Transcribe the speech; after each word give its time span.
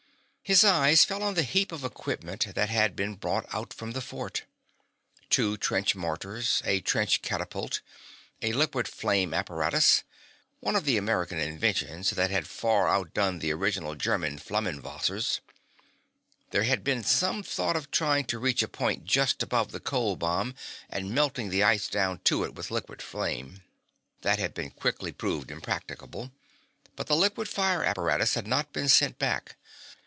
His 0.43 0.65
eye 0.65 0.93
fell 0.97 1.23
on 1.23 1.35
the 1.35 1.43
heap 1.43 1.71
of 1.71 1.85
equipment 1.85 2.45
that 2.55 2.67
had 2.67 2.93
been 2.93 3.15
brought 3.15 3.45
out 3.53 3.71
from 3.73 3.91
the 3.91 4.01
fort. 4.01 4.43
Two 5.29 5.55
trench 5.55 5.95
mortars, 5.95 6.61
a 6.65 6.81
trench 6.81 7.21
catapult, 7.21 7.79
a 8.41 8.51
liquid 8.51 8.85
flame 8.85 9.33
apparatus 9.33 10.03
one 10.59 10.75
of 10.75 10.83
the 10.83 10.97
American 10.97 11.37
inventions 11.37 12.09
that 12.09 12.31
had 12.31 12.47
far 12.49 12.89
outdone 12.89 13.39
the 13.39 13.53
original 13.53 13.95
German 13.95 14.37
flamenwerfers! 14.39 15.39
There 16.49 16.63
had 16.63 16.83
been 16.83 17.01
some 17.05 17.43
thought 17.43 17.77
of 17.77 17.89
trying 17.89 18.25
to 18.25 18.37
reach 18.37 18.61
a 18.61 18.67
point 18.67 19.05
just 19.05 19.41
above 19.41 19.71
the 19.71 19.79
cold 19.79 20.19
bomb 20.19 20.53
and 20.89 21.15
melting 21.15 21.47
the 21.49 21.63
ice 21.63 21.87
down 21.87 22.19
to 22.25 22.43
it 22.43 22.55
with 22.55 22.69
liquid 22.71 23.01
flame. 23.01 23.63
That 24.19 24.37
had 24.37 24.53
been 24.53 24.71
quickly 24.71 25.13
proven 25.13 25.49
impracticable, 25.49 26.33
but 26.97 27.07
the 27.07 27.15
liquid 27.15 27.47
fire 27.47 27.85
apparatus 27.85 28.33
had 28.33 28.47
not 28.47 28.73
been 28.73 28.89
sent 28.89 29.17
back. 29.17 29.55